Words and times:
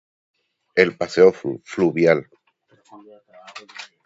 El 0.73 0.97
paseo 0.97 1.31
flu... 1.31 1.61
fluvial 1.63 2.27